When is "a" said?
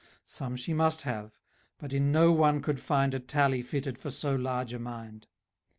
3.13-3.19, 4.73-4.79